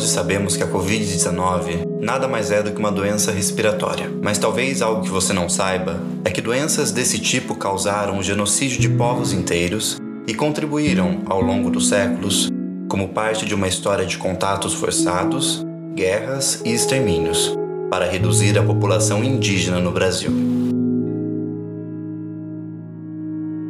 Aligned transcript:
Hoje 0.00 0.08
sabemos 0.08 0.56
que 0.56 0.62
a 0.62 0.66
Covid-19 0.66 2.00
nada 2.00 2.26
mais 2.26 2.50
é 2.50 2.62
do 2.62 2.72
que 2.72 2.78
uma 2.78 2.90
doença 2.90 3.30
respiratória. 3.30 4.10
Mas 4.22 4.38
talvez 4.38 4.80
algo 4.80 5.02
que 5.02 5.10
você 5.10 5.34
não 5.34 5.46
saiba 5.46 6.00
é 6.24 6.30
que 6.30 6.40
doenças 6.40 6.90
desse 6.90 7.18
tipo 7.18 7.54
causaram 7.54 8.16
o 8.16 8.22
genocídio 8.22 8.80
de 8.80 8.88
povos 8.88 9.34
inteiros 9.34 9.98
e 10.26 10.32
contribuíram, 10.32 11.20
ao 11.26 11.42
longo 11.42 11.68
dos 11.68 11.90
séculos, 11.90 12.48
como 12.88 13.08
parte 13.08 13.44
de 13.44 13.54
uma 13.54 13.68
história 13.68 14.06
de 14.06 14.16
contatos 14.16 14.72
forçados, 14.72 15.62
guerras 15.94 16.62
e 16.64 16.72
extermínios, 16.72 17.54
para 17.90 18.06
reduzir 18.06 18.58
a 18.58 18.62
população 18.62 19.22
indígena 19.22 19.80
no 19.80 19.92
Brasil. 19.92 20.32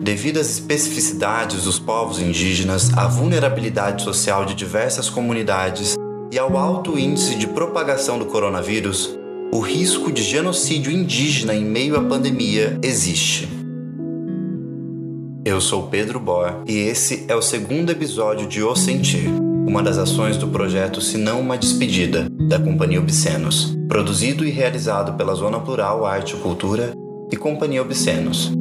Devido 0.00 0.38
às 0.38 0.48
especificidades 0.48 1.64
dos 1.64 1.80
povos 1.80 2.20
indígenas, 2.20 2.96
à 2.96 3.08
vulnerabilidade 3.08 4.04
social 4.04 4.44
de 4.44 4.54
diversas 4.54 5.10
comunidades 5.10 5.96
e 6.32 6.38
ao 6.38 6.56
alto 6.56 6.96
índice 6.96 7.34
de 7.34 7.48
propagação 7.48 8.18
do 8.18 8.26
coronavírus, 8.26 9.18
o 9.52 9.58
risco 9.58 10.12
de 10.12 10.22
genocídio 10.22 10.92
indígena 10.92 11.54
em 11.54 11.64
meio 11.64 11.96
à 11.96 12.04
pandemia 12.04 12.78
existe. 12.82 13.48
Eu 15.44 15.60
sou 15.60 15.88
Pedro 15.88 16.20
Bor 16.20 16.62
e 16.68 16.78
esse 16.78 17.24
é 17.26 17.34
o 17.34 17.42
segundo 17.42 17.90
episódio 17.90 18.46
de 18.46 18.62
O 18.62 18.76
Sentir, 18.76 19.28
uma 19.66 19.82
das 19.82 19.98
ações 19.98 20.36
do 20.36 20.46
projeto 20.46 21.00
Se 21.00 21.18
Não 21.18 21.40
Uma 21.40 21.58
Despedida, 21.58 22.28
da 22.30 22.60
Companhia 22.60 23.00
Obscenos, 23.00 23.76
produzido 23.88 24.44
e 24.44 24.50
realizado 24.50 25.16
pela 25.16 25.34
Zona 25.34 25.58
Plural 25.58 26.06
Arte 26.06 26.36
e 26.36 26.38
Cultura 26.38 26.92
e 27.32 27.36
Companhia 27.36 27.82
Obscenos, 27.82 28.52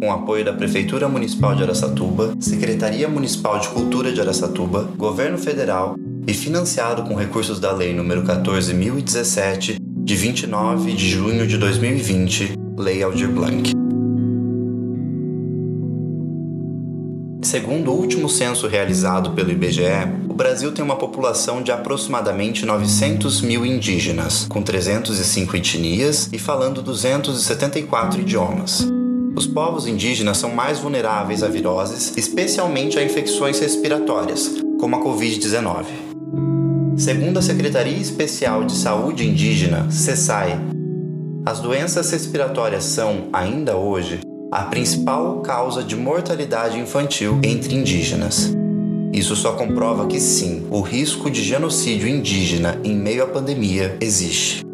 com 0.00 0.10
apoio 0.10 0.44
da 0.44 0.52
Prefeitura 0.52 1.08
Municipal 1.08 1.54
de 1.54 1.62
Aracatuba, 1.62 2.34
Secretaria 2.40 3.08
Municipal 3.08 3.60
de 3.60 3.68
Cultura 3.68 4.10
de 4.10 4.20
Aracatuba, 4.20 4.88
Governo 4.96 5.38
Federal 5.38 5.94
e 6.26 6.32
financiado 6.34 7.02
com 7.02 7.14
recursos 7.14 7.58
da 7.58 7.72
Lei 7.72 7.94
nº 7.94 8.24
14.017, 8.24 9.76
de 9.80 10.16
29 10.16 10.92
de 10.92 11.08
junho 11.08 11.46
de 11.46 11.56
2020, 11.58 12.54
Lei 12.76 13.02
Aldir 13.02 13.30
Blanc. 13.30 13.72
Segundo 17.42 17.90
o 17.90 17.94
último 17.94 18.28
censo 18.28 18.66
realizado 18.66 19.32
pelo 19.32 19.50
IBGE, 19.50 19.82
o 20.28 20.32
Brasil 20.32 20.72
tem 20.72 20.84
uma 20.84 20.96
população 20.96 21.60
de 21.60 21.70
aproximadamente 21.70 22.64
900 22.64 23.42
mil 23.42 23.66
indígenas, 23.66 24.46
com 24.48 24.62
305 24.62 25.56
etnias 25.56 26.30
e 26.32 26.38
falando 26.38 26.80
274 26.82 28.20
idiomas. 28.20 28.88
Os 29.34 29.46
povos 29.46 29.86
indígenas 29.86 30.38
são 30.38 30.54
mais 30.54 30.78
vulneráveis 30.78 31.42
a 31.42 31.48
viroses, 31.48 32.16
especialmente 32.16 32.98
a 32.98 33.04
infecções 33.04 33.58
respiratórias, 33.58 34.50
como 34.78 34.96
a 34.96 35.00
Covid-19. 35.00 36.11
Segundo 36.96 37.38
a 37.38 37.42
Secretaria 37.42 37.96
Especial 37.96 38.64
de 38.64 38.74
Saúde 38.74 39.26
Indígena, 39.26 39.90
SESAI, 39.90 40.60
as 41.44 41.58
doenças 41.58 42.10
respiratórias 42.10 42.84
são, 42.84 43.28
ainda 43.32 43.76
hoje, 43.76 44.20
a 44.52 44.64
principal 44.64 45.40
causa 45.40 45.82
de 45.82 45.96
mortalidade 45.96 46.78
infantil 46.78 47.40
entre 47.42 47.74
indígenas. 47.74 48.54
Isso 49.12 49.34
só 49.34 49.52
comprova 49.52 50.06
que 50.06 50.20
sim, 50.20 50.66
o 50.70 50.80
risco 50.80 51.30
de 51.30 51.42
genocídio 51.42 52.06
indígena 52.06 52.78
em 52.84 52.94
meio 52.94 53.24
à 53.24 53.26
pandemia 53.26 53.96
existe. 54.00 54.64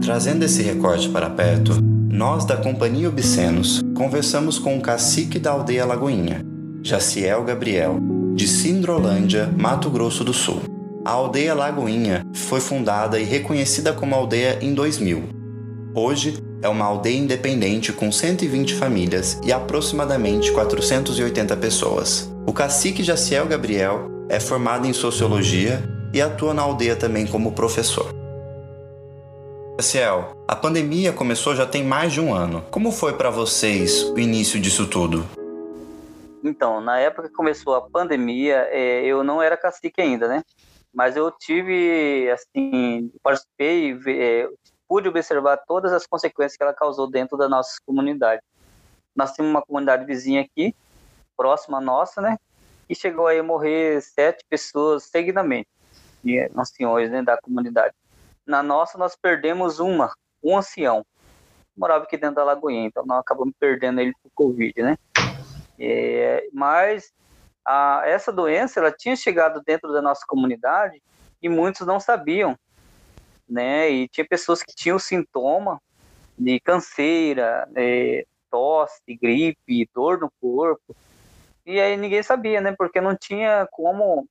Trazendo 0.00 0.44
esse 0.44 0.62
recorte 0.62 1.08
para 1.08 1.28
perto, 1.28 1.72
nós 2.08 2.44
da 2.44 2.56
Companhia 2.56 3.08
Obscenos 3.08 3.82
conversamos 3.94 4.58
com 4.58 4.78
o 4.78 4.80
cacique 4.80 5.38
da 5.38 5.50
aldeia 5.50 5.84
Lagoinha, 5.84 6.44
Jaciel 6.82 7.44
Gabriel, 7.44 7.98
de 8.34 8.46
Sindrolândia, 8.46 9.52
Mato 9.58 9.90
Grosso 9.90 10.24
do 10.24 10.32
Sul. 10.32 10.69
A 11.10 11.14
aldeia 11.14 11.54
Lagoinha 11.54 12.24
foi 12.32 12.60
fundada 12.60 13.18
e 13.18 13.24
reconhecida 13.24 13.92
como 13.92 14.14
aldeia 14.14 14.60
em 14.62 14.72
2000. 14.72 15.24
Hoje 15.92 16.40
é 16.62 16.68
uma 16.68 16.84
aldeia 16.84 17.18
independente 17.18 17.92
com 17.92 18.12
120 18.12 18.76
famílias 18.76 19.36
e 19.44 19.52
aproximadamente 19.52 20.52
480 20.52 21.56
pessoas. 21.56 22.32
O 22.46 22.52
cacique 22.52 23.02
Jaciel 23.02 23.44
Gabriel 23.46 24.08
é 24.28 24.38
formado 24.38 24.86
em 24.86 24.92
sociologia 24.92 25.82
e 26.14 26.22
atua 26.22 26.54
na 26.54 26.62
aldeia 26.62 26.94
também 26.94 27.26
como 27.26 27.50
professor. 27.50 28.14
Ciel, 29.80 30.44
a 30.46 30.54
pandemia 30.54 31.12
começou 31.12 31.56
já 31.56 31.66
tem 31.66 31.82
mais 31.82 32.12
de 32.12 32.20
um 32.20 32.32
ano. 32.32 32.64
Como 32.70 32.92
foi 32.92 33.14
para 33.14 33.30
vocês 33.30 34.04
o 34.04 34.18
início 34.20 34.60
disso 34.60 34.86
tudo? 34.86 35.26
Então, 36.44 36.80
na 36.80 37.00
época 37.00 37.28
que 37.28 37.34
começou 37.34 37.74
a 37.74 37.80
pandemia, 37.80 38.68
é, 38.70 39.04
eu 39.04 39.24
não 39.24 39.42
era 39.42 39.56
cacique 39.56 40.00
ainda, 40.00 40.28
né? 40.28 40.44
Mas 40.92 41.16
eu 41.16 41.30
tive, 41.30 42.30
assim, 42.30 43.12
participei, 43.22 43.96
é, 44.08 44.48
pude 44.88 45.08
observar 45.08 45.56
todas 45.58 45.92
as 45.92 46.06
consequências 46.06 46.56
que 46.56 46.62
ela 46.62 46.74
causou 46.74 47.08
dentro 47.08 47.36
da 47.38 47.48
nossa 47.48 47.76
comunidade. 47.86 48.42
Nós 49.14 49.32
temos 49.32 49.50
uma 49.50 49.62
comunidade 49.62 50.04
vizinha 50.04 50.42
aqui, 50.42 50.74
próxima 51.36 51.78
à 51.78 51.80
nossa, 51.80 52.20
né? 52.20 52.36
E 52.88 52.94
chegou 52.94 53.28
aí 53.28 53.38
a 53.38 53.42
morrer 53.42 54.02
sete 54.02 54.44
pessoas 54.48 55.04
seguidamente, 55.04 55.68
anciões 56.56 57.08
né, 57.08 57.22
da 57.22 57.40
comunidade. 57.40 57.94
Na 58.44 58.62
nossa, 58.62 58.98
nós 58.98 59.14
perdemos 59.14 59.78
uma, 59.78 60.12
um 60.42 60.58
ancião. 60.58 61.06
Morava 61.76 62.04
aqui 62.04 62.16
dentro 62.16 62.36
da 62.36 62.44
Lagoinha, 62.44 62.86
então 62.86 63.06
nós 63.06 63.20
acabamos 63.20 63.54
perdendo 63.60 64.00
ele 64.00 64.12
por 64.20 64.30
Covid, 64.34 64.82
né? 64.82 64.98
É, 65.78 66.48
mas 66.52 67.12
a, 67.70 68.02
essa 68.04 68.32
doença, 68.32 68.80
ela 68.80 68.90
tinha 68.90 69.14
chegado 69.14 69.62
dentro 69.64 69.92
da 69.92 70.02
nossa 70.02 70.24
comunidade 70.26 71.00
e 71.40 71.48
muitos 71.48 71.86
não 71.86 72.00
sabiam, 72.00 72.58
né? 73.48 73.88
E 73.88 74.08
tinha 74.08 74.26
pessoas 74.26 74.60
que 74.60 74.74
tinham 74.74 74.98
sintoma 74.98 75.80
de 76.36 76.58
canseira, 76.58 77.68
é, 77.76 78.26
tosse, 78.50 79.00
gripe, 79.14 79.88
dor 79.94 80.18
no 80.18 80.32
corpo. 80.40 80.96
E 81.64 81.80
aí 81.80 81.96
ninguém 81.96 82.22
sabia, 82.24 82.60
né? 82.60 82.74
Porque 82.76 83.00
não 83.00 83.16
tinha 83.16 83.68
como 83.70 84.26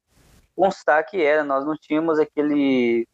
constar 0.53 1.05
que 1.05 1.23
era. 1.23 1.41
Nós 1.41 1.65
não 1.65 1.77
tínhamos 1.77 2.19
aquele 2.19 3.07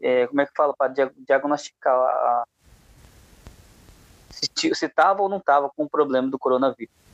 é, 0.00 0.28
como 0.28 0.40
é 0.40 0.46
que 0.46 0.52
fala, 0.54 0.72
para 0.72 0.94
diagnosticar 1.16 1.94
a, 1.94 2.44
se 4.30 4.86
estava 4.86 5.22
ou 5.22 5.28
não 5.28 5.38
estava 5.38 5.68
com 5.68 5.84
o 5.84 5.90
problema 5.90 6.28
do 6.28 6.38
coronavírus. 6.38 7.05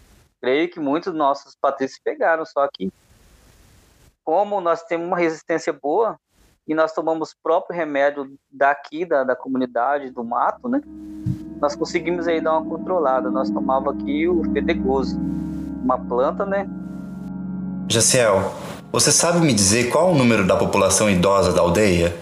Creio 0.42 0.68
que 0.68 0.80
muitos 0.80 1.14
nossos 1.14 1.54
patrícios 1.54 2.00
pegaram, 2.02 2.44
só 2.44 2.66
que 2.66 2.92
como 4.24 4.60
nós 4.60 4.82
temos 4.82 5.06
uma 5.06 5.16
resistência 5.16 5.72
boa 5.72 6.18
e 6.66 6.74
nós 6.74 6.92
tomamos 6.92 7.32
próprio 7.40 7.76
remédio 7.76 8.34
daqui, 8.50 9.04
da, 9.04 9.22
da 9.22 9.36
comunidade, 9.36 10.10
do 10.10 10.24
mato, 10.24 10.68
né? 10.68 10.82
Nós 11.60 11.76
conseguimos 11.76 12.26
aí 12.26 12.40
dar 12.40 12.58
uma 12.58 12.68
controlada. 12.68 13.30
Nós 13.30 13.50
tomava 13.50 13.92
aqui 13.92 14.26
o 14.26 14.42
fedegoso, 14.52 15.16
uma 15.80 15.96
planta, 15.96 16.44
né? 16.44 16.68
Jaciel, 17.88 18.52
você 18.90 19.12
sabe 19.12 19.38
me 19.38 19.54
dizer 19.54 19.90
qual 19.92 20.10
o 20.10 20.14
número 20.14 20.44
da 20.44 20.56
população 20.56 21.08
idosa 21.08 21.52
da 21.52 21.60
aldeia? 21.60 22.12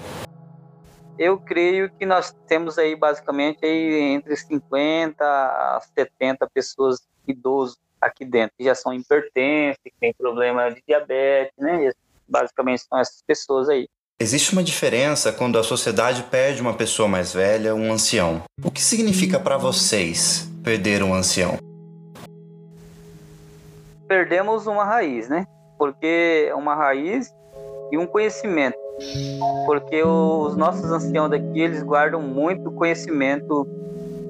eu 1.19 1.39
creio 1.39 1.91
que 1.99 2.07
nós 2.07 2.35
temos 2.47 2.79
aí 2.79 2.97
basicamente 2.97 3.59
aí 3.63 4.15
entre 4.15 4.35
50 4.35 5.23
a 5.23 5.79
70 5.95 6.49
pessoas 6.49 7.07
idosos 7.29 7.77
aqui 8.01 8.25
dentro, 8.25 8.55
que 8.57 8.65
já 8.65 8.75
são 8.75 8.93
hipertensos, 8.93 9.79
que 9.85 9.93
têm 10.01 10.13
problema 10.15 10.71
de 10.71 10.83
diabetes, 10.87 11.53
né? 11.59 11.91
Basicamente 12.29 12.83
são 12.89 12.99
essas 12.99 13.23
pessoas 13.27 13.69
aí. 13.69 13.89
Existe 14.19 14.53
uma 14.53 14.63
diferença 14.63 15.33
quando 15.33 15.59
a 15.59 15.63
sociedade 15.63 16.23
perde 16.25 16.61
uma 16.61 16.75
pessoa 16.75 17.09
mais 17.09 17.33
velha, 17.33 17.75
um 17.75 17.93
ancião. 17.93 18.43
O 18.63 18.71
que 18.71 18.81
significa 18.81 19.41
para 19.41 19.57
vocês 19.57 20.49
perder 20.63 21.03
um 21.03 21.15
ancião? 21.15 21.59
Perdemos 24.07 24.67
uma 24.67 24.85
raiz, 24.85 25.29
né? 25.29 25.47
Porque 25.79 26.47
é 26.49 26.55
uma 26.55 26.75
raiz 26.75 27.33
e 27.91 27.97
um 27.97 28.07
conhecimento 28.07 28.79
porque 29.67 30.03
os 30.03 30.57
nossos 30.57 30.91
anciãos 30.91 31.31
daqui 31.31 31.61
eles 31.61 31.83
guardam 31.83 32.21
muito 32.21 32.71
conhecimento 32.71 33.67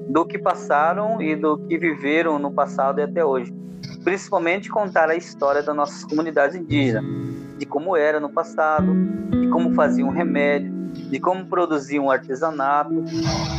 do 0.09 0.25
que 0.25 0.37
passaram 0.37 1.21
e 1.21 1.35
do 1.35 1.57
que 1.57 1.77
viveram 1.77 2.39
no 2.39 2.51
passado 2.51 2.99
e 2.99 3.03
até 3.03 3.23
hoje. 3.23 3.53
Principalmente 4.03 4.69
contar 4.69 5.09
a 5.09 5.15
história 5.15 5.61
das 5.61 5.75
nossas 5.75 6.03
comunidades 6.03 6.55
indígenas, 6.55 7.03
de 7.57 7.65
como 7.65 7.95
era 7.95 8.19
no 8.19 8.29
passado, 8.29 8.93
de 9.29 9.47
como 9.49 9.73
faziam 9.73 10.09
remédio, 10.09 10.71
de 10.93 11.19
como 11.19 11.45
produziam 11.45 12.09
artesanato. 12.09 13.03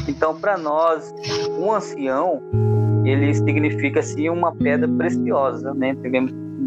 Então, 0.09 0.39
para 0.39 0.59
nós, 0.59 1.13
um 1.59 1.73
ancião 1.73 2.43
ele 3.05 3.35
significa 3.35 4.01
assim 4.01 4.29
uma 4.29 4.55
pedra 4.55 4.89
preciosa, 4.89 5.75
né? 5.75 5.97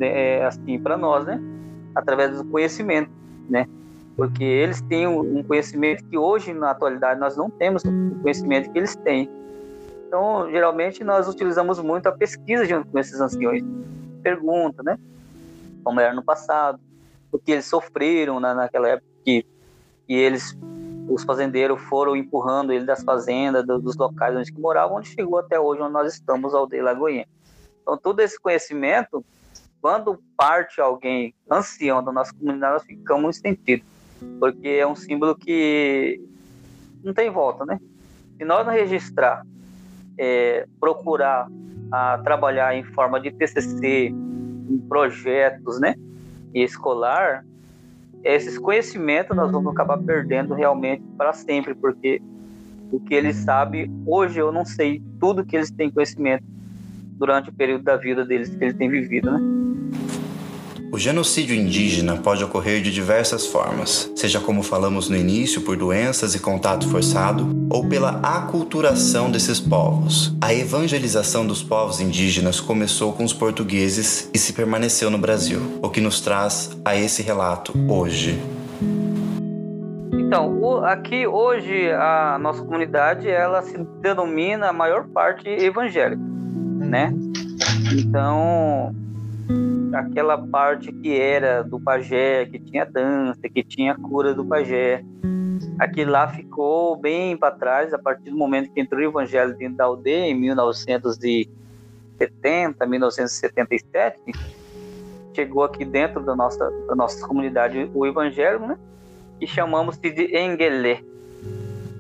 É, 0.02 0.46
assim 0.46 0.78
para 0.80 0.98
nós, 0.98 1.26
né? 1.26 1.40
Através 1.96 2.38
do 2.38 2.44
conhecimento, 2.46 3.10
né? 3.50 3.68
porque 4.16 4.44
eles 4.44 4.82
têm 4.82 5.08
um 5.08 5.44
conhecimento 5.44 6.04
que 6.06 6.18
hoje, 6.18 6.54
na 6.54 6.72
atualidade, 6.72 7.20
nós 7.20 7.36
não 7.36 7.50
temos 7.50 7.84
o 7.84 8.16
conhecimento 8.22 8.72
que 8.72 8.78
eles 8.78 8.96
têm. 8.96 9.30
Então, 10.08 10.50
geralmente, 10.50 11.04
nós 11.04 11.28
utilizamos 11.28 11.80
muito 11.80 12.08
a 12.08 12.12
pesquisa 12.12 12.66
junto 12.66 12.88
com 12.90 13.00
esses 13.00 13.20
anciões. 13.20 13.64
Pergunta, 14.22 14.82
né? 14.84 14.98
Como 15.84 16.00
era 16.00 16.14
no 16.14 16.24
passado, 16.24 16.80
o 17.32 17.38
que 17.38 17.52
eles 17.52 17.66
sofreram 17.66 18.40
na, 18.40 18.54
naquela 18.54 18.88
época 18.88 19.08
que, 19.24 19.46
que 20.08 20.14
eles 20.14 20.58
os 21.08 21.24
fazendeiros 21.24 21.80
foram 21.84 22.16
empurrando 22.16 22.74
ele 22.74 22.86
das 22.86 23.04
fazendas, 23.04 23.66
do, 23.66 23.80
dos 23.80 23.96
locais 23.96 24.36
onde 24.36 24.52
moravam, 24.60 24.98
onde 24.98 25.10
chegou 25.10 25.38
até 25.38 25.60
hoje, 25.60 25.82
onde 25.82 25.94
nós 25.94 26.14
estamos, 26.14 26.54
aldeia 26.54 26.84
Lagoinha. 26.84 27.28
Então, 27.82 27.98
todo 27.98 28.20
esse 28.22 28.40
conhecimento, 28.40 29.24
quando 29.82 30.20
parte 30.36 30.82
alguém 30.82 31.36
ancião 31.50 32.04
da 32.04 32.12
nossa 32.12 32.34
comunidade, 32.34 32.74
nós 32.74 32.84
ficamos 32.84 33.38
sentidos, 33.38 33.86
porque 34.40 34.68
é 34.68 34.88
um 34.88 34.96
símbolo 34.96 35.36
que 35.36 36.20
não 37.04 37.14
tem 37.14 37.30
volta, 37.30 37.66
né? 37.66 37.80
Se 38.38 38.44
nós 38.44 38.66
não 38.66 38.74
registrar, 38.74 39.46
é, 40.18 40.68
procurar 40.80 41.48
a 41.92 42.18
trabalhar 42.20 42.76
em 42.76 42.84
forma 42.84 43.20
de 43.20 43.32
TCC, 43.32 44.08
em 44.08 44.78
projetos, 44.90 45.80
né, 45.80 45.96
e 46.54 46.64
escolar, 46.64 47.46
esses 48.24 48.58
conhecimentos 48.58 49.38
nós 49.38 49.52
vamos 49.52 49.72
acabar 49.72 50.00
perdendo 50.00 50.56
realmente 50.56 51.04
para 51.16 51.32
sempre, 51.32 51.76
porque 51.76 52.20
o 52.92 53.00
que 53.00 53.14
eles 53.14 53.36
sabem, 53.36 53.92
hoje 54.06 54.40
eu 54.40 54.52
não 54.52 54.66
sei 54.66 55.02
tudo 55.20 55.46
que 55.46 55.56
eles 55.56 55.70
têm 55.70 55.92
conhecimento 55.92 56.44
durante 57.18 57.50
o 57.50 57.54
período 57.54 57.84
da 57.84 57.96
vida 57.96 58.26
deles 58.26 58.50
que 58.50 58.64
eles 58.64 58.76
têm 58.76 58.90
vivido, 58.90 59.32
né? 59.32 59.40
O 60.96 60.98
genocídio 60.98 61.54
indígena 61.54 62.16
pode 62.16 62.42
ocorrer 62.42 62.82
de 62.82 62.90
diversas 62.90 63.46
formas, 63.46 64.10
seja 64.16 64.40
como 64.40 64.64
falamos 64.64 65.10
no 65.10 65.18
início, 65.18 65.60
por 65.62 65.76
doenças 65.76 66.34
e 66.36 66.40
contato 66.40 66.88
forçado, 66.88 67.50
ou 67.70 67.86
pela 67.90 68.22
aculturação 68.24 69.30
desses 69.30 69.60
povos. 69.60 70.34
A 70.40 70.54
evangelização 70.54 71.46
dos 71.46 71.62
povos 71.62 72.00
indígenas 72.00 72.62
começou 72.62 73.12
com 73.12 73.26
os 73.26 73.34
portugueses 73.34 74.30
e 74.34 74.38
se 74.38 74.54
permaneceu 74.54 75.10
no 75.10 75.18
Brasil, 75.18 75.60
o 75.82 75.90
que 75.90 76.00
nos 76.00 76.22
traz 76.22 76.80
a 76.86 76.96
esse 76.96 77.22
relato 77.22 77.74
hoje. 77.90 78.42
Então, 80.14 80.82
aqui 80.86 81.28
hoje 81.28 81.92
a 81.92 82.40
nossa 82.40 82.64
comunidade 82.64 83.28
ela 83.28 83.62
se 83.64 83.78
denomina 84.00 84.70
a 84.70 84.74
maior 84.74 85.10
parte 85.10 85.50
evangélica, 85.50 86.24
né? 86.80 87.14
Então, 87.92 88.96
aquela 89.96 90.38
parte 90.38 90.92
que 90.92 91.18
era 91.18 91.64
do 91.64 91.80
pajé, 91.80 92.46
que 92.46 92.60
tinha 92.60 92.86
dança, 92.86 93.48
que 93.48 93.64
tinha 93.64 93.96
cura 93.96 94.34
do 94.34 94.44
pajé. 94.46 95.02
Aquilo 95.80 96.12
lá 96.12 96.28
ficou 96.28 96.98
bem 96.98 97.38
para 97.38 97.56
trás 97.56 97.94
a 97.94 98.00
partir 98.00 98.30
do 98.30 98.36
momento 98.36 98.70
que 98.72 98.82
entrou 98.82 99.02
o 99.02 99.06
evangelho 99.06 99.56
dentro 99.56 99.78
da 99.78 99.86
aldeia, 99.86 100.26
em 100.26 100.36
1970, 100.36 102.86
1977. 102.86 104.20
Chegou 105.34 105.64
aqui 105.64 105.86
dentro 105.86 106.22
da 106.22 106.36
nossa, 106.36 106.70
da 106.88 106.96
nossa 106.96 107.26
comunidade 107.26 107.90
o 107.94 108.06
evangelho, 108.06 108.60
né? 108.60 108.78
E 109.40 109.48
chamamos 109.48 109.98
de 109.98 110.10
Engelé. 110.10 111.02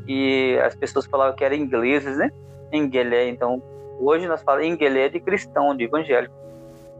E 0.07 0.59
as 0.63 0.75
pessoas 0.75 1.05
falavam 1.05 1.35
que 1.35 1.43
era 1.43 1.55
ingleses, 1.55 2.17
né? 2.17 2.31
Engelé. 2.71 3.29
Então, 3.29 3.61
hoje 3.99 4.27
nós 4.27 4.41
falamos 4.41 4.67
Engelé 4.67 5.09
de 5.09 5.19
cristão, 5.19 5.75
de 5.75 5.83
evangélico. 5.85 6.44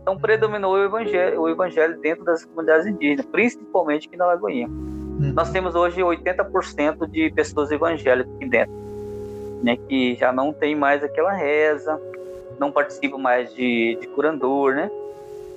Então 0.05 0.15
predominou 0.19 0.75
o 0.75 0.83
evangelho, 0.83 1.41
o 1.41 1.49
evangelho 1.49 1.97
dentro 1.99 2.23
das 2.23 2.45
comunidades 2.45 2.85
indígenas, 2.85 3.25
principalmente 3.25 4.07
aqui 4.07 4.15
na 4.15 4.27
Lagoinha. 4.27 4.67
Hum. 4.67 5.33
Nós 5.33 5.49
temos 5.49 5.73
hoje 5.73 5.99
80% 5.99 7.09
de 7.09 7.31
pessoas 7.31 7.71
evangélicas 7.71 8.31
aqui 8.35 8.47
dentro, 8.47 8.71
né, 9.63 9.75
que 9.75 10.13
já 10.13 10.31
não 10.31 10.53
tem 10.53 10.75
mais 10.75 11.03
aquela 11.03 11.33
reza, 11.33 11.99
não 12.59 12.71
participam 12.71 13.17
mais 13.17 13.51
de, 13.55 13.97
de 13.99 14.05
curandor, 14.09 14.75
né? 14.75 14.91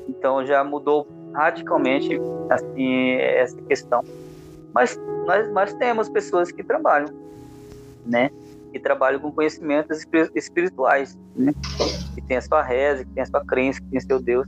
Então 0.08 0.46
já 0.46 0.64
mudou 0.64 1.06
radicalmente 1.34 2.18
assim 2.48 3.16
essa 3.16 3.60
questão. 3.68 4.02
Mas 4.72 4.98
nós, 5.26 5.52
nós 5.52 5.74
temos 5.74 6.08
pessoas 6.08 6.50
que 6.50 6.64
trabalham, 6.64 7.10
né? 8.06 8.30
Que 8.72 8.78
trabalham 8.78 9.20
com 9.20 9.32
conhecimentos 9.32 10.04
espirituais, 10.34 11.18
né? 11.34 11.52
tem 12.28 12.36
a 12.36 12.42
sua 12.42 12.62
reza, 12.62 13.04
que 13.04 13.10
tem 13.10 13.22
a 13.22 13.26
sua 13.26 13.44
crença, 13.44 13.80
que 13.80 13.86
tem 13.86 14.00
seu 14.00 14.20
Deus, 14.20 14.46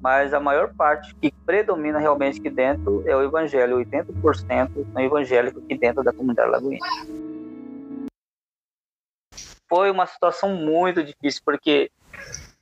mas 0.00 0.32
a 0.32 0.40
maior 0.40 0.74
parte 0.74 1.14
que 1.16 1.30
predomina 1.44 1.98
realmente 1.98 2.40
aqui 2.40 2.48
dentro 2.48 3.06
é 3.06 3.14
o 3.14 3.22
evangelho, 3.22 3.76
80% 3.76 4.86
é 4.96 5.04
evangélico 5.04 5.60
aqui 5.60 5.76
dentro 5.76 6.02
da 6.02 6.12
comunidade 6.12 6.50
lagoinha. 6.50 6.80
Foi 9.68 9.90
uma 9.90 10.06
situação 10.06 10.56
muito 10.56 11.04
difícil, 11.04 11.42
porque 11.44 11.92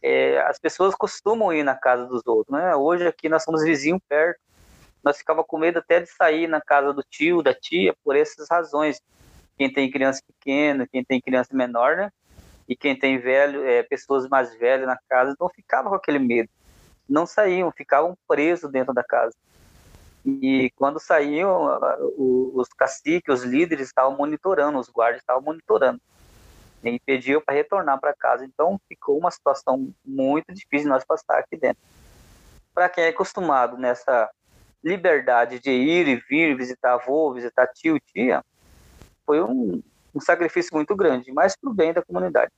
é, 0.03 0.41
as 0.43 0.59
pessoas 0.59 0.95
costumam 0.95 1.53
ir 1.53 1.63
na 1.63 1.75
casa 1.75 2.05
dos 2.07 2.21
outros, 2.27 2.55
né? 2.55 2.75
Hoje 2.75 3.07
aqui 3.07 3.29
nós 3.29 3.45
somos 3.45 3.63
vizinhos 3.63 4.01
perto, 4.09 4.41
nós 5.03 5.17
ficava 5.17 5.43
com 5.45 5.57
medo 5.57 5.79
até 5.79 6.01
de 6.01 6.11
sair 6.11 6.49
na 6.49 6.61
casa 6.61 6.93
do 6.93 7.03
tio, 7.09 7.43
da 7.43 7.55
tia, 7.55 7.95
por 8.05 8.17
essas 8.17 8.49
razões. 8.51 9.01
Quem 9.59 9.71
tem 9.73 9.91
criança 9.91 10.23
pequena, 10.27 10.87
quem 10.87 11.05
tem 11.05 11.21
criança 11.21 11.51
menor, 11.53 11.97
né? 11.97 12.11
e 12.69 12.77
quem 12.77 12.97
tem 12.97 13.19
velho, 13.19 13.65
é, 13.67 13.83
pessoas 13.83 14.29
mais 14.29 14.55
velhas 14.57 14.87
na 14.87 14.99
casa, 15.09 15.35
não 15.41 15.49
ficava 15.49 15.89
com 15.89 15.95
aquele 15.95 16.19
medo. 16.19 16.51
Não 17.09 17.25
saíam, 17.27 17.73
ficavam 17.73 18.17
presos 18.29 18.71
dentro 18.71 18.93
da 18.93 19.03
casa. 19.03 19.35
E 20.27 20.71
quando 20.77 21.01
saíam, 21.01 21.67
os 22.19 22.69
caciques, 22.69 23.41
os 23.41 23.45
líderes 23.45 23.87
estavam 23.87 24.15
monitorando, 24.15 24.79
os 24.79 24.91
guardas 24.91 25.23
estavam 25.23 25.41
monitorando. 25.41 25.99
E 26.85 27.01
pediam 27.01 27.41
para 27.41 27.55
retornar 27.55 27.99
para 27.99 28.15
casa. 28.15 28.45
Então 28.45 28.79
ficou 28.87 29.17
uma 29.19 29.31
situação 29.31 29.91
muito 30.05 30.53
difícil 30.53 30.85
de 30.85 30.89
nós 30.89 31.05
passar 31.05 31.39
aqui 31.39 31.57
dentro. 31.57 31.83
Para 32.75 32.91
quem 32.91 33.05
é 33.05 33.09
acostumado 33.09 33.79
nessa 33.79 34.31
liberdade 34.85 35.59
de 35.59 35.71
ir 35.71 36.07
e 36.07 36.17
vir, 36.17 36.55
visitar 36.55 36.95
avô, 36.95 37.33
visitar 37.33 37.67
tio, 37.69 37.99
tia, 37.99 38.45
foi 39.29 39.43
um, 39.43 39.83
um 40.15 40.21
sacrifício 40.21 40.71
muito 40.73 40.97
grande, 40.97 41.31
mas 41.31 41.55
para 41.55 41.71
o 41.71 41.75
bem 41.75 41.93
da 41.93 42.03
comunidade. 42.03 42.51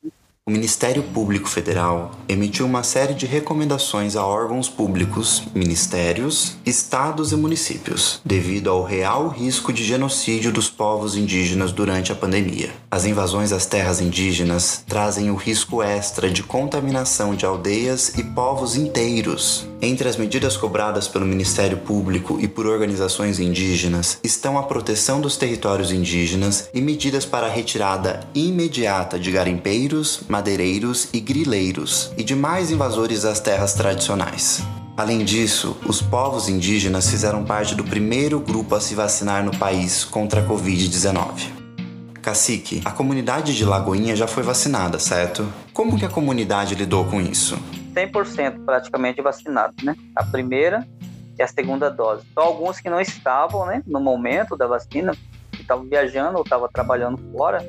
O 0.46 0.50
Ministério 0.50 1.02
Público 1.02 1.49
Federal 1.49 2.12
emitiu 2.28 2.64
uma 2.64 2.82
série 2.82 3.12
de 3.12 3.26
recomendações 3.26 4.17
a 4.17 4.25
órgãos 4.25 4.69
públicos, 4.69 5.44
ministérios, 5.55 6.56
estados 6.64 7.31
e 7.32 7.37
municípios, 7.37 8.20
devido 8.25 8.70
ao 8.70 8.82
real 8.82 9.28
risco 9.28 9.72
de 9.72 9.84
genocídio 9.84 10.50
dos 10.50 10.70
povos 10.70 11.14
indígenas 11.14 11.72
durante 11.72 12.11
a 12.11 12.16
pandemia. 12.16 12.71
As 12.90 13.04
invasões 13.04 13.52
às 13.52 13.66
terras 13.66 14.00
indígenas 14.00 14.83
trazem 14.88 15.30
o 15.30 15.37
risco 15.37 15.83
extra 15.83 16.30
de 16.30 16.42
contaminação 16.42 17.35
de 17.35 17.45
aldeias 17.45 18.16
e 18.16 18.25
povos 18.25 18.76
inteiros. 18.76 19.70
Entre 19.82 20.06
as 20.06 20.16
medidas 20.16 20.58
cobradas 20.58 21.08
pelo 21.08 21.25
Ministério 21.25 21.78
Público 21.78 22.38
e 22.38 22.46
por 22.46 22.66
organizações 22.66 23.40
indígenas 23.40 24.18
estão 24.22 24.58
a 24.58 24.62
proteção 24.64 25.22
dos 25.22 25.38
territórios 25.38 25.90
indígenas 25.90 26.68
e 26.75 26.82
medidas 26.82 27.25
para 27.25 27.46
a 27.46 27.50
retirada 27.50 28.20
imediata 28.34 29.18
de 29.18 29.30
garimpeiros, 29.30 30.20
madeireiros 30.28 31.08
e 31.14 31.20
grileiros 31.20 32.12
e 32.18 32.22
demais 32.22 32.70
invasores 32.70 33.22
das 33.22 33.40
terras 33.40 33.72
tradicionais. 33.72 34.60
Além 34.99 35.25
disso, 35.25 35.75
os 35.87 36.02
povos 36.02 36.46
indígenas 36.46 37.08
fizeram 37.08 37.42
parte 37.42 37.75
do 37.75 37.82
primeiro 37.82 38.38
grupo 38.38 38.75
a 38.75 38.80
se 38.80 38.94
vacinar 38.94 39.42
no 39.42 39.56
país 39.56 40.04
contra 40.04 40.42
a 40.42 40.46
Covid-19. 40.46 41.60
Cacique, 42.20 42.82
a 42.84 42.90
comunidade 42.90 43.56
de 43.56 43.64
Lagoinha 43.64 44.14
já 44.14 44.26
foi 44.26 44.42
vacinada, 44.42 44.99
certo? 44.99 45.50
Como 45.72 45.99
que 45.99 46.04
a 46.04 46.10
comunidade 46.10 46.75
lidou 46.75 47.06
com 47.06 47.18
isso? 47.18 47.58
100% 47.92 48.64
praticamente 48.64 49.20
vacinados, 49.20 49.82
né? 49.85 49.94
A 50.16 50.25
primeira 50.25 50.87
e 51.38 51.42
a 51.42 51.47
segunda 51.47 51.90
dose. 51.90 52.26
Só 52.35 52.40
alguns 52.40 52.80
que 52.80 52.90
não 52.90 53.00
estavam, 53.00 53.66
né, 53.66 53.82
no 53.87 54.00
momento 54.00 54.56
da 54.56 54.66
vacina, 54.66 55.12
que 55.52 55.62
estavam 55.62 55.85
viajando 55.85 56.37
ou 56.37 56.44
estavam 56.44 56.68
trabalhando 56.68 57.18
fora, 57.32 57.61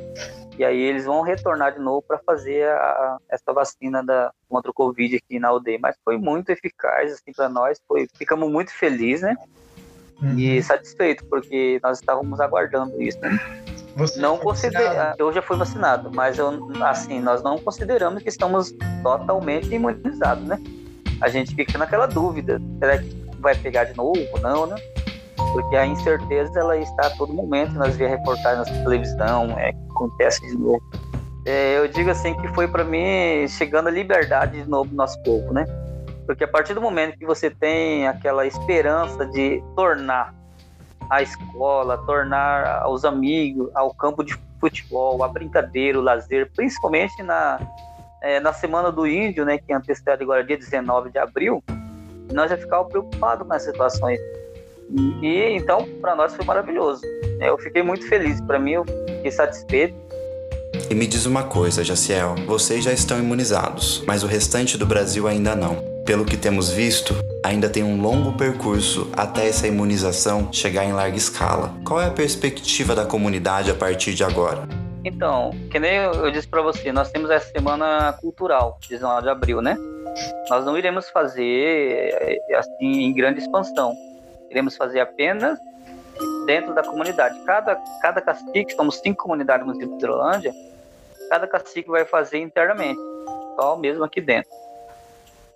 e 0.58 0.64
aí 0.64 0.80
eles 0.80 1.06
vão 1.06 1.22
retornar 1.22 1.74
de 1.74 1.80
novo 1.80 2.04
para 2.06 2.20
fazer 2.20 2.68
a, 2.68 3.18
essa 3.30 3.54
vacina 3.54 4.04
da, 4.04 4.32
contra 4.50 4.70
o 4.70 4.74
Covid 4.74 5.16
aqui 5.16 5.40
na 5.40 5.48
aldeia. 5.48 5.80
Mas 5.82 5.96
foi 6.04 6.18
muito 6.18 6.50
eficaz, 6.50 7.14
assim, 7.14 7.32
para 7.32 7.50
nós. 7.50 7.80
Foi, 7.88 8.08
ficamos 8.16 8.52
muito 8.52 8.72
felizes, 8.72 9.22
né? 9.22 9.36
Uhum. 10.22 10.38
E 10.38 10.62
satisfeitos, 10.62 11.26
porque 11.28 11.80
nós 11.82 12.00
estávamos 12.00 12.40
aguardando 12.40 13.02
isso, 13.02 13.20
né? 13.22 13.40
Você 13.96 14.20
não 14.20 14.38
considera, 14.38 15.16
eu 15.18 15.32
já 15.34 15.42
fui 15.42 15.58
vacinado, 15.58 16.10
mas 16.14 16.40
eu, 16.40 16.70
assim, 16.82 17.20
nós 17.20 17.44
não 17.44 17.58
consideramos 17.58 18.24
que 18.24 18.30
estamos 18.30 18.74
totalmente 19.04 19.74
imunizados, 19.74 20.44
né? 20.46 20.58
A 21.20 21.30
gente 21.30 21.54
fica 21.54 21.78
naquela 21.78 22.08
dúvida, 22.08 22.60
será 22.80 22.98
que 22.98 23.22
vai 23.40 23.54
pegar 23.56 23.86
de 23.86 23.96
novo 23.96 24.20
ou 24.34 24.40
não, 24.40 24.66
né? 24.66 24.76
porque 25.52 25.76
a 25.76 25.86
incerteza 25.86 26.60
ela 26.60 26.78
está 26.78 27.08
a 27.08 27.10
todo 27.12 27.34
momento. 27.34 27.74
Nós 27.74 27.96
vemos 27.96 28.18
reportagens 28.18 28.70
na 28.70 28.84
televisão, 28.84 29.52
é, 29.58 29.74
acontece 29.90 30.42
de 30.42 30.58
novo. 30.58 30.82
É, 31.46 31.78
eu 31.78 31.88
digo 31.88 32.10
assim 32.10 32.36
que 32.36 32.48
foi 32.50 32.68
para 32.68 32.84
mim 32.84 33.48
chegando 33.48 33.88
a 33.88 33.92
liberdade 33.92 34.62
de 34.62 34.70
novo 34.70 34.90
no 34.92 34.98
nosso 34.98 35.22
povo, 35.24 35.54
né? 35.54 35.66
Porque 36.26 36.44
a 36.44 36.48
partir 36.48 36.74
do 36.74 36.82
momento 36.82 37.18
que 37.18 37.26
você 37.26 37.50
tem 37.50 38.08
aquela 38.08 38.46
esperança 38.46 39.26
de 39.26 39.62
tornar 39.76 40.34
a 41.12 41.22
escola, 41.22 41.98
tornar 42.06 42.90
os 42.90 43.04
amigos, 43.04 43.70
ao 43.76 43.94
campo 43.94 44.24
de 44.24 44.34
futebol, 44.62 45.22
a 45.22 45.28
brincadeira, 45.28 46.00
o 46.00 46.02
lazer, 46.02 46.50
principalmente 46.56 47.22
na, 47.22 47.60
é, 48.22 48.40
na 48.40 48.54
Semana 48.54 48.90
do 48.90 49.06
Índio, 49.06 49.44
né, 49.44 49.58
que 49.58 49.74
antecede 49.74 50.24
agora 50.24 50.42
dia 50.42 50.58
19 50.58 51.12
de 51.12 51.20
abril, 51.20 51.62
nós 52.32 52.50
já 52.50 52.56
ficávamos 52.56 52.94
preocupados 52.94 53.46
com 53.46 53.54
as 53.54 53.62
situações 53.62 54.18
E 55.22 55.58
então, 55.58 55.86
para 56.00 56.16
nós 56.16 56.34
foi 56.34 56.46
maravilhoso. 56.46 57.02
Eu 57.42 57.58
fiquei 57.58 57.84
muito 57.84 58.08
feliz. 58.08 58.40
Para 58.40 58.58
mim, 58.58 58.72
eu 58.72 58.86
fiquei 58.86 59.32
satisfeito. 59.32 59.94
E 60.90 60.96
me 60.96 61.06
diz 61.06 61.26
uma 61.26 61.44
coisa, 61.44 61.84
Jaciel, 61.84 62.36
vocês 62.48 62.86
já 62.86 62.94
estão 62.94 63.20
imunizados, 63.20 64.02
mas 64.08 64.24
o 64.24 64.28
restante 64.28 64.78
do 64.78 64.86
Brasil 64.86 65.28
ainda 65.28 65.58
não. 65.58 65.91
Pelo 66.06 66.26
que 66.26 66.36
temos 66.36 66.72
visto, 66.72 67.14
ainda 67.46 67.70
tem 67.70 67.84
um 67.84 68.02
longo 68.02 68.34
percurso 68.34 69.10
até 69.16 69.48
essa 69.48 69.68
imunização 69.68 70.52
chegar 70.52 70.84
em 70.84 70.94
larga 70.94 71.16
escala. 71.16 71.74
Qual 71.86 72.02
é 72.02 72.08
a 72.08 72.12
perspectiva 72.12 72.96
da 72.96 73.06
comunidade 73.06 73.70
a 73.70 73.76
partir 73.76 74.14
de 74.14 74.24
agora? 74.24 74.68
Então, 75.06 75.52
que 75.72 75.80
nem 75.80 75.98
eu 75.98 76.32
disse 76.32 76.48
para 76.48 76.62
você, 76.62 76.92
nós 76.92 77.12
temos 77.12 77.30
essa 77.30 77.52
semana 77.52 78.14
cultural, 78.20 78.80
19 78.90 79.24
de 79.24 79.30
abril, 79.30 79.62
né? 79.62 79.78
Nós 80.50 80.66
não 80.66 80.78
iremos 80.78 81.10
fazer 81.10 82.14
eh, 82.20 82.56
assim 82.56 83.04
em 83.04 83.14
grande 83.14 83.40
expansão. 83.40 83.94
Iremos 84.50 84.76
fazer 84.76 85.00
apenas 85.00 85.58
dentro 86.46 86.74
da 86.74 86.84
comunidade. 86.84 87.40
Cada, 87.46 87.76
cada 88.02 88.22
cacique, 88.22 88.74
somos 88.74 88.98
cinco 89.00 89.24
comunidades 89.24 89.66
no 89.66 89.72
município 89.72 89.98
de 89.98 90.04
Hidrolândia, 90.04 90.54
cada 91.30 91.48
cacique 91.48 91.90
vai 91.90 92.06
fazer 92.06 92.40
internamente, 92.40 93.00
só 93.56 93.78
mesmo 93.78 94.04
aqui 94.04 94.20
dentro. 94.20 94.52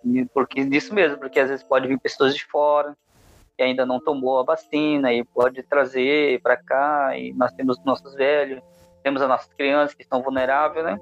E 0.05 0.25
porque 0.25 0.63
disso 0.63 0.93
mesmo, 0.93 1.17
porque 1.17 1.39
às 1.39 1.49
vezes 1.49 1.63
pode 1.63 1.87
vir 1.87 1.99
pessoas 1.99 2.35
de 2.35 2.45
fora 2.45 2.95
que 3.57 3.63
ainda 3.63 3.85
não 3.85 3.99
tomou 3.99 4.39
a 4.39 4.43
vacina 4.43 5.13
e 5.13 5.23
pode 5.23 5.63
trazer 5.63 6.41
para 6.41 6.57
cá 6.57 7.17
e 7.17 7.33
nós 7.33 7.51
temos 7.53 7.81
nossos 7.83 8.13
velhos, 8.13 8.61
temos 9.01 9.21
as 9.21 9.29
nossas 9.29 9.51
crianças 9.53 9.95
que 9.95 10.03
estão 10.03 10.21
vulneráveis, 10.21 10.85
né? 10.85 10.99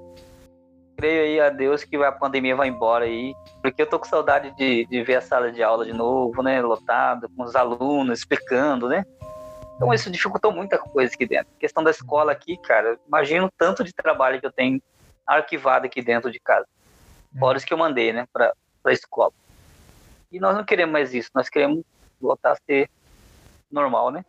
Creio 0.96 1.24
aí 1.24 1.40
a 1.40 1.50
Deus 1.50 1.84
que 1.84 1.96
a 1.98 2.12
pandemia 2.12 2.56
vai 2.56 2.68
embora 2.68 3.06
aí, 3.06 3.34
porque 3.62 3.82
eu 3.82 3.88
tô 3.88 3.98
com 3.98 4.06
saudade 4.06 4.56
de, 4.56 4.86
de 4.86 5.04
ver 5.04 5.16
a 5.16 5.22
sala 5.22 5.52
de 5.52 5.64
aula 5.64 5.84
de 5.84 5.94
novo, 5.94 6.44
né, 6.44 6.62
lotada, 6.62 7.28
com 7.36 7.44
os 7.44 7.56
alunos 7.56 8.20
explicando, 8.20 8.88
né? 8.88 9.04
Então 9.76 9.92
isso 9.92 10.12
dificultou 10.12 10.52
muita 10.52 10.78
coisa 10.78 11.12
aqui 11.14 11.26
dentro. 11.26 11.52
A 11.58 11.60
questão 11.60 11.84
da 11.84 11.90
escola 11.90 12.32
aqui, 12.32 12.56
cara, 12.58 13.00
imagino 13.08 13.50
tanto 13.58 13.84
de 13.84 13.92
trabalho 13.92 14.40
que 14.40 14.46
eu 14.46 14.52
tenho 14.52 14.80
arquivado 15.26 15.88
aqui 15.88 16.02
dentro 16.02 16.32
de 16.32 16.40
casa. 16.40 16.68
Fora 17.40 17.58
os 17.58 17.66
que 17.66 17.74
eu 17.74 17.78
mandei, 17.78 18.14
né, 18.14 18.28
a 18.92 18.94
escola. 18.94 19.32
E 20.32 20.40
nós 20.40 20.56
não 20.56 20.64
queremos 20.64 20.94
mais 20.94 21.14
isso, 21.14 21.30
nós 21.34 21.50
queremos 21.50 21.84
voltar 22.20 22.54
a 22.54 22.58
ser 22.66 22.90
normal, 23.72 24.12
né? 24.12 24.26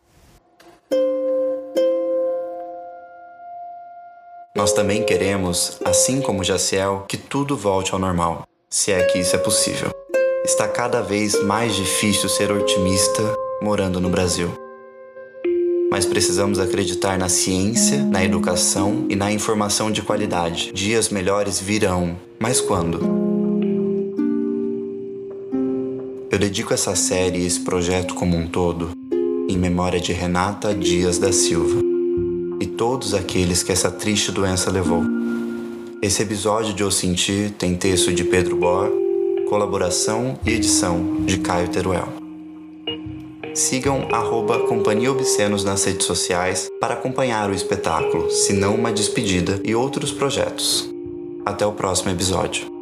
Nós 4.56 4.72
também 4.72 5.04
queremos, 5.04 5.80
assim 5.84 6.20
como 6.20 6.44
Jaciel, 6.44 7.04
que 7.08 7.16
tudo 7.16 7.56
volte 7.56 7.92
ao 7.92 7.98
normal, 7.98 8.46
se 8.70 8.92
é 8.92 9.04
que 9.06 9.18
isso 9.18 9.34
é 9.34 9.38
possível. 9.38 9.90
Está 10.44 10.68
cada 10.68 11.00
vez 11.00 11.42
mais 11.42 11.74
difícil 11.74 12.28
ser 12.28 12.52
otimista 12.52 13.22
morando 13.62 14.00
no 14.00 14.10
Brasil 14.10 14.64
mas 15.94 16.04
precisamos 16.04 16.58
acreditar 16.58 17.16
na 17.16 17.28
ciência, 17.28 18.02
na 18.02 18.24
educação 18.24 19.06
e 19.08 19.14
na 19.14 19.30
informação 19.30 19.92
de 19.92 20.02
qualidade. 20.02 20.72
Dias 20.72 21.08
melhores 21.08 21.60
virão, 21.60 22.18
mas 22.40 22.60
quando? 22.60 23.23
Eu 26.34 26.38
dedico 26.40 26.74
essa 26.74 26.96
série 26.96 27.38
e 27.38 27.46
esse 27.46 27.60
projeto 27.60 28.12
como 28.12 28.36
um 28.36 28.48
todo 28.48 28.90
em 29.48 29.56
memória 29.56 30.00
de 30.00 30.12
Renata 30.12 30.74
Dias 30.74 31.16
da 31.16 31.32
Silva 31.32 31.80
e 32.60 32.66
todos 32.66 33.14
aqueles 33.14 33.62
que 33.62 33.70
essa 33.70 33.88
triste 33.88 34.32
doença 34.32 34.68
levou. 34.68 35.04
Esse 36.02 36.24
episódio 36.24 36.74
de 36.74 36.82
Eu 36.82 36.90
Sentir 36.90 37.52
tem 37.52 37.76
texto 37.76 38.12
de 38.12 38.24
Pedro 38.24 38.56
Bor, 38.56 38.90
colaboração 39.48 40.36
e 40.44 40.50
edição 40.50 41.18
de 41.24 41.38
Caio 41.38 41.68
Teruel. 41.68 42.08
Sigam 43.54 44.08
arroba 44.10 44.58
Companhia 44.66 45.12
Obscenos 45.12 45.62
nas 45.62 45.84
redes 45.84 46.04
sociais 46.04 46.68
para 46.80 46.94
acompanhar 46.94 47.48
o 47.48 47.54
espetáculo, 47.54 48.28
se 48.28 48.52
não 48.52 48.74
uma 48.74 48.92
despedida 48.92 49.60
e 49.62 49.72
outros 49.72 50.10
projetos. 50.10 50.90
Até 51.46 51.64
o 51.64 51.70
próximo 51.70 52.10
episódio. 52.10 52.73